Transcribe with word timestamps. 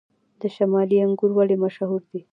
د 0.39 0.41
شمالي 0.55 0.97
انګور 1.05 1.31
ولې 1.35 1.55
مشهور 1.63 2.01
دي؟ 2.11 2.21